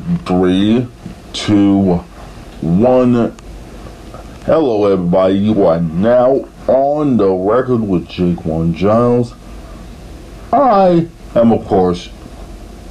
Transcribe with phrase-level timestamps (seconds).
[0.00, 0.88] Three,
[1.32, 1.96] two,
[2.60, 3.36] one.
[4.46, 5.34] Hello, everybody.
[5.34, 9.34] You are now on the record with Jake One Giles.
[10.52, 12.08] I am, of course,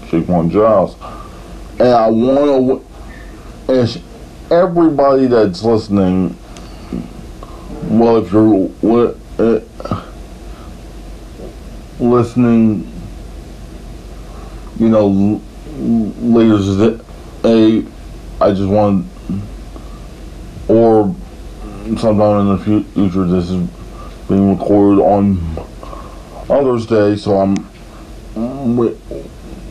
[0.10, 0.96] Jake One Giles,
[1.80, 2.86] and I want
[3.68, 4.00] to ask
[4.52, 6.38] everybody that's listening.
[7.84, 10.04] Well, if you're uh,
[12.00, 12.92] listening,
[14.78, 15.42] you know,
[15.78, 17.86] later today,
[18.40, 19.08] I just want,
[20.68, 21.16] or
[21.98, 22.58] sometime in the
[22.94, 23.68] future, this is
[24.28, 25.40] being recorded on
[26.48, 27.56] Mother's Day, so I'm
[28.76, 28.96] wi-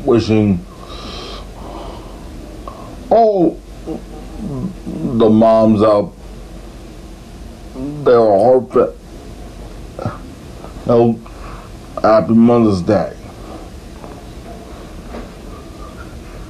[0.04, 0.64] wishing
[3.10, 3.60] all
[5.16, 6.12] the moms out
[8.04, 8.96] there are heartfelt.
[12.02, 13.19] Happy Mother's Day.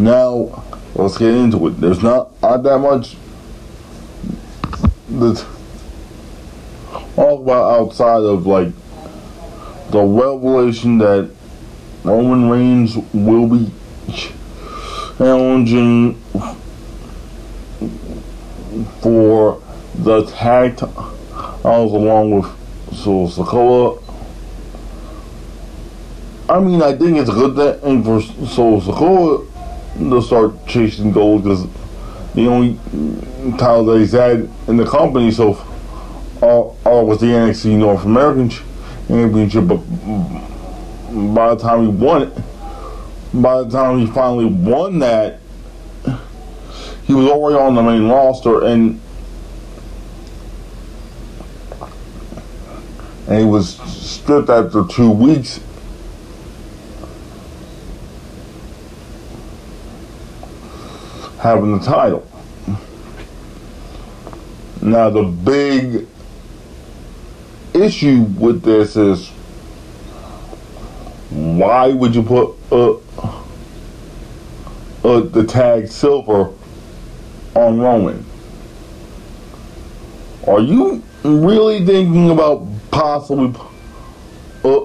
[0.01, 1.79] Now, let's get into it.
[1.79, 3.17] There's not, not that much
[5.11, 5.45] that's
[7.19, 8.73] all about outside of like
[9.91, 11.31] the revelation that
[12.03, 13.71] Roman Reigns will be
[15.19, 16.15] challenging
[19.03, 19.61] for
[19.97, 24.03] the tag titles along with Solo Sikoa.
[26.49, 29.50] I mean, I think it's a good thing for Solo Sikoa
[29.99, 31.67] to start chasing gold because
[32.35, 32.79] the only
[33.59, 35.55] title that he's had in the company so
[36.43, 38.51] all, all was the NXT North American
[39.09, 39.77] Championship, but
[41.35, 42.35] by the time he won it,
[43.35, 45.41] by the time he finally won that,
[47.07, 49.01] he was already on the main roster and
[53.27, 55.61] and he was stripped after two weeks.
[61.41, 62.27] Having the title.
[64.83, 66.07] Now the big
[67.73, 69.31] issue with this is
[71.31, 72.93] why would you put uh,
[75.03, 76.53] uh, the tag silver
[77.55, 78.25] on Roman?
[80.47, 83.59] Are you really thinking about possibly?
[84.63, 84.85] Uh,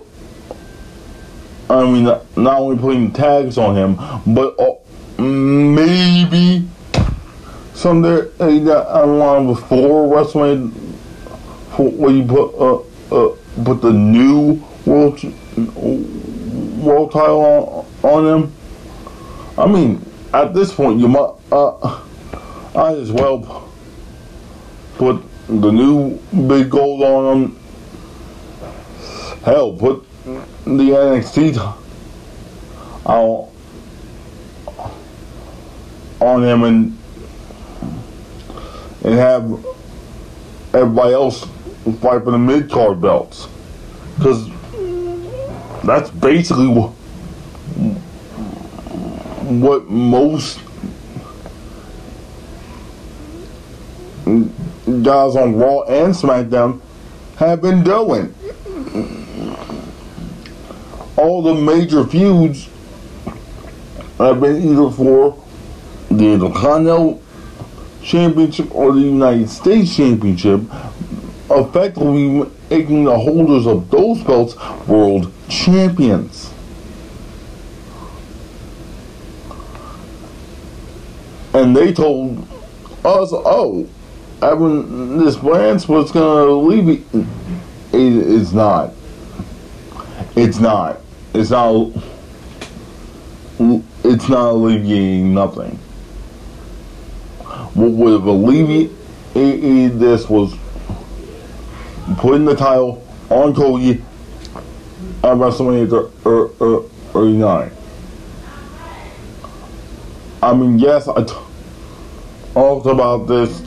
[1.69, 3.95] I mean, not, only putting tags on him,
[4.33, 4.75] but uh,
[5.17, 6.67] maybe
[7.73, 10.71] someday uh, that online before WrestleMania,
[11.77, 12.79] where you put uh,
[13.11, 15.21] uh, put the new world
[16.83, 18.53] world title on, on him.
[19.57, 22.01] I mean, at this point, you might uh,
[22.75, 23.69] I as well
[24.97, 27.59] put the new big gold on him.
[29.43, 31.57] Hell, put the NXT
[33.05, 33.51] out
[36.19, 36.97] on him and
[39.03, 39.43] and have
[40.73, 41.41] everybody else
[42.01, 43.47] fight for the mid card belts
[44.17, 44.49] because
[45.83, 46.89] that's basically what,
[49.43, 50.59] what most
[55.03, 56.81] guys on Raw and SmackDown
[57.37, 58.33] have been doing.
[61.17, 62.67] All the major feuds
[64.17, 65.44] have been either for
[66.09, 67.21] the Intercontinental
[68.03, 70.61] Championship or the United States Championship,
[71.49, 74.55] effectively making the holders of those belts
[74.87, 76.51] world champions.
[81.53, 82.39] And they told
[83.05, 83.87] us, oh,
[84.41, 87.05] having this branch was going to alleviate.
[87.93, 88.93] It, it's not.
[90.35, 90.99] It's not.
[91.33, 91.91] It's not.
[93.57, 95.79] It's not alleviating nothing.
[97.75, 100.55] What would have alleviated this was
[102.17, 104.01] putting the title on Cody
[105.23, 107.71] at WrestleMania er, er, 39.
[110.41, 111.23] I mean, yes, I
[112.53, 113.61] talked about this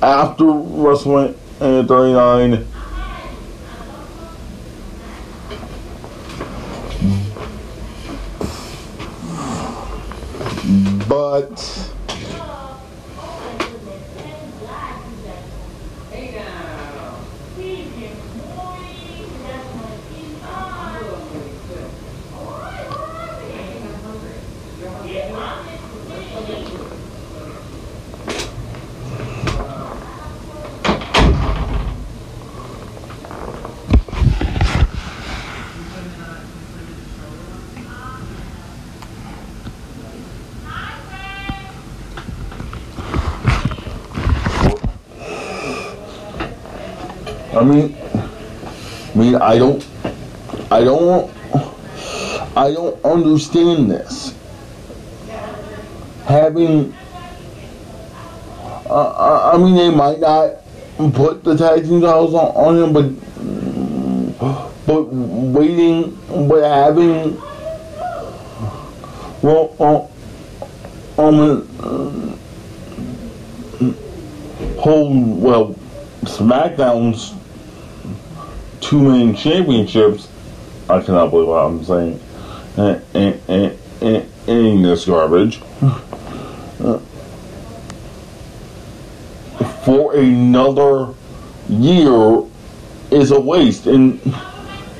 [0.00, 1.36] after WrestleMania
[1.86, 2.66] 39.
[11.06, 11.91] But
[47.62, 49.86] I mean, I mean, I don't,
[50.68, 51.30] I don't,
[52.56, 54.36] I don't understand this.
[56.24, 56.92] Having,
[58.90, 60.56] uh, I mean, they might not
[61.14, 63.10] put the tag team titles on, on him, but,
[64.84, 66.18] but waiting,
[66.48, 67.40] but having,
[69.40, 70.10] well,
[71.16, 72.40] um, uh,
[74.80, 75.76] hold well,
[76.24, 77.34] SmackDown's
[78.82, 80.28] two main championships.
[80.90, 82.20] I cannot believe what I'm saying.
[82.76, 83.40] And, and,
[84.46, 85.58] and this garbage.
[89.84, 91.14] For another
[91.68, 92.42] year
[93.10, 93.86] is a waste.
[93.86, 94.20] And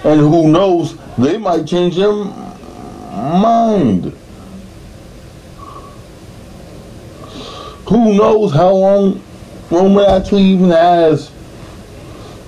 [0.05, 4.17] and who knows, they might change their mind.
[7.87, 9.23] Who knows how long
[9.71, 11.31] Roman actually even has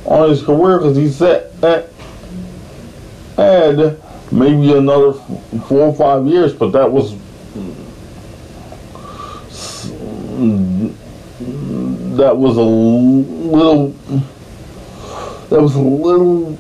[0.04, 1.88] on his career because he said that
[4.30, 5.12] maybe another
[5.66, 7.14] four or five years, but that was
[12.16, 13.88] that was a little
[15.50, 16.58] that was a little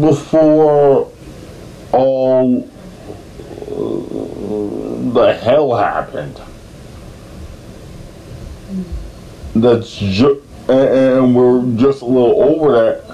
[0.00, 1.12] before
[1.92, 2.68] all
[3.70, 6.40] uh, the hell happened.
[9.54, 9.96] That's
[10.68, 13.06] and we're just a little over that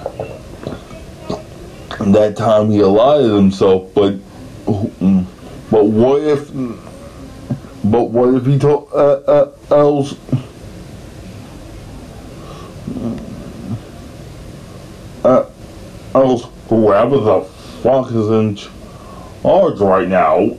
[2.11, 4.15] that time he allotted himself but
[4.65, 6.49] but what if
[7.83, 10.15] but what if he told uh, uh, else
[15.23, 15.45] uh,
[16.15, 17.41] else whoever the
[17.81, 20.57] fuck is in charge right now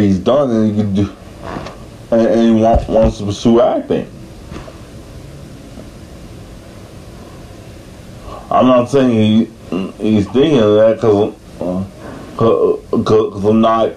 [0.00, 1.16] he's done and he can do
[2.10, 4.10] and, and he want, wants to pursue acting.
[8.50, 9.44] I'm not saying he
[9.98, 13.94] he's thinking of that because uh, cause I'm not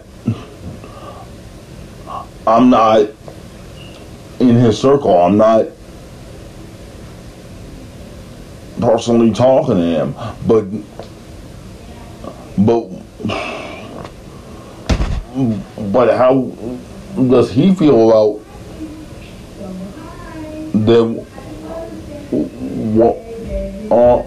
[2.48, 3.10] I'm not
[4.40, 5.16] in his circle.
[5.22, 5.68] I'm not
[8.80, 10.16] personally talking to him,
[10.48, 10.66] but
[12.58, 13.57] but
[15.38, 16.52] but how
[17.16, 18.44] does he feel about
[20.74, 21.16] them?
[22.98, 23.18] What
[23.92, 24.24] uh,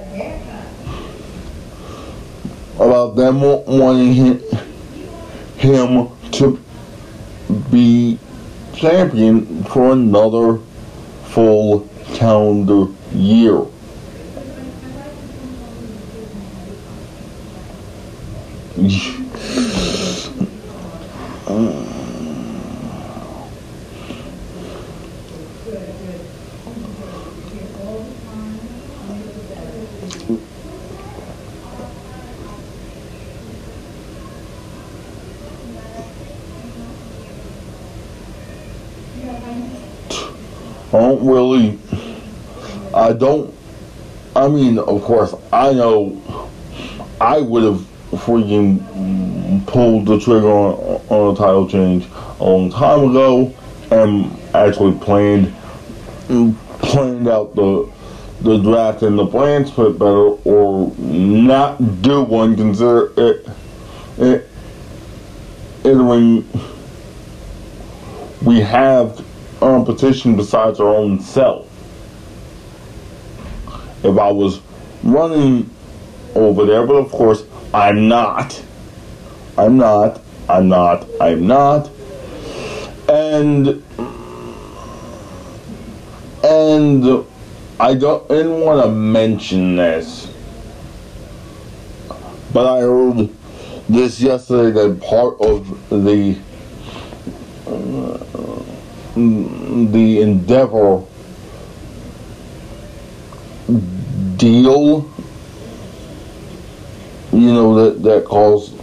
[2.76, 4.40] about them wanting him,
[5.56, 6.60] him to
[7.72, 8.18] be
[8.72, 10.60] champion for another
[11.24, 13.66] full calendar year?
[39.42, 41.78] I don't really,
[42.94, 43.54] I don't,
[44.34, 46.50] I mean, of course, I know
[47.20, 47.80] I would have
[48.10, 52.06] freaking pulled the trigger on, on a title change
[52.40, 53.54] a long time ago
[53.90, 55.54] and actually planned
[56.80, 57.90] planned out the
[58.40, 63.48] the draft and the plan split better or not do one consider it
[64.18, 64.48] it
[65.84, 66.48] entering
[68.42, 69.24] we have
[69.62, 71.66] Um, competition besides our own self
[74.02, 74.60] if I was
[75.02, 75.68] running
[76.34, 78.60] over there but of course I'm not.
[79.56, 80.20] I'm not.
[80.48, 81.06] I'm not.
[81.20, 81.88] I'm not.
[83.08, 83.84] And
[86.42, 87.26] and
[87.78, 90.32] I don't didn't want to mention this,
[92.52, 93.28] but I heard
[93.88, 96.36] this yesterday that part of the
[99.92, 101.04] the Endeavor
[104.36, 105.08] deal
[107.32, 108.76] you know that that caused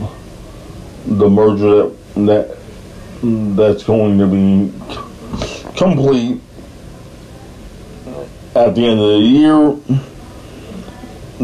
[1.05, 2.57] the merger that that
[3.55, 4.71] that's going to be
[5.75, 6.39] complete
[8.55, 9.75] at the end of the year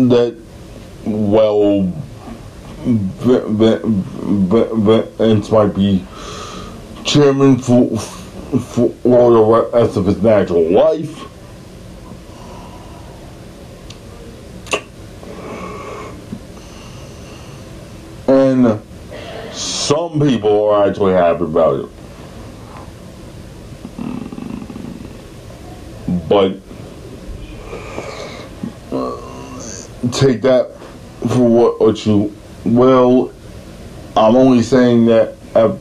[0.07, 0.35] that
[1.05, 1.91] well
[5.17, 6.05] Vince might be
[7.03, 7.97] chairman for
[8.59, 11.25] for all the rest of his natural life
[18.27, 18.81] And
[19.53, 21.89] some people are actually happy about it.
[26.29, 26.57] But
[28.91, 30.75] uh, take that
[31.27, 32.33] for what, what you
[32.65, 33.33] will.
[34.15, 35.77] I'm only saying that uh,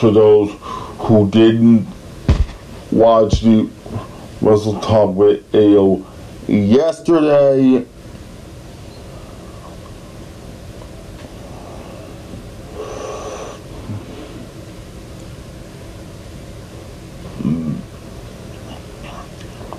[0.00, 0.50] to those
[0.98, 1.86] who didn't
[2.90, 3.68] watch the
[4.40, 6.04] Wrestle Talk video
[6.46, 7.84] yesterday.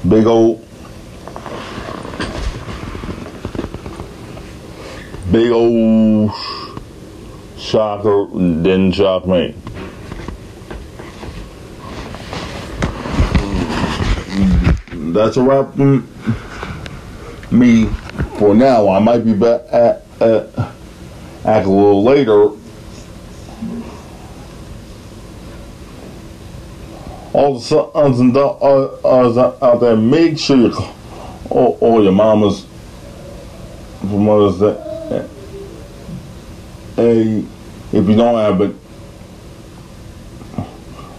[0.07, 0.65] Big old
[5.31, 6.31] big old
[7.57, 9.53] shocker didn't shock me.
[15.13, 16.07] That's a wrap from
[17.51, 17.85] me
[18.37, 18.89] for now.
[18.89, 20.49] I might be back at, at,
[21.45, 22.51] at a little later.
[27.33, 32.65] All the sons and daughters uh, out there, make sure you call all, your mamas
[34.01, 34.87] for Mother's Day
[36.97, 37.45] a
[37.93, 38.75] if you don't have it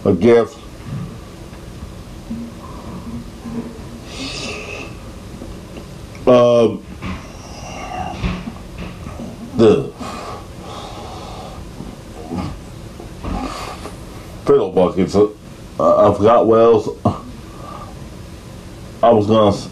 [0.05, 0.57] a gift
[6.29, 6.77] uh,
[9.57, 9.91] the
[14.45, 15.27] fiddle buckets uh,
[15.79, 16.87] I forgot what else
[19.01, 19.69] I was gonna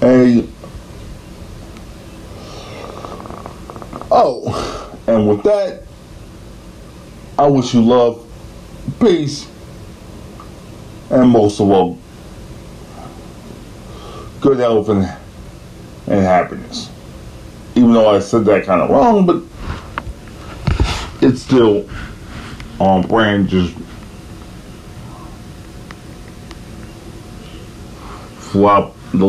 [0.00, 0.48] a
[4.10, 5.82] oh and with that
[7.36, 8.24] i wish you love
[9.00, 9.48] peace
[11.10, 11.98] and most of all
[14.40, 15.04] good health and,
[16.06, 16.90] and happiness
[17.74, 19.42] even though i said that kind of wrong but
[21.20, 21.88] it's still
[22.80, 23.74] on brand just
[28.38, 29.26] flop the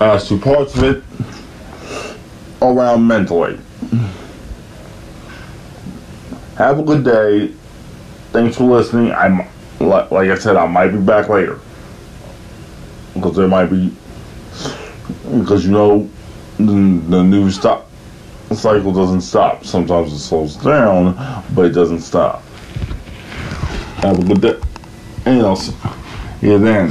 [0.00, 1.02] as to parts of it
[2.62, 3.58] around mentally.
[6.56, 7.48] Have a good day.
[8.32, 9.12] Thanks for listening.
[9.12, 9.42] I'm
[9.80, 11.60] like I said, I might be back later
[13.14, 13.94] because there might be
[15.38, 16.08] because you know
[16.58, 17.88] the, the news stop
[18.54, 19.64] cycle doesn't stop.
[19.64, 21.14] Sometimes it slows down,
[21.54, 22.42] but it doesn't stop.
[23.98, 24.60] Have a good day.
[25.26, 25.74] And I'll see
[26.40, 26.90] you then.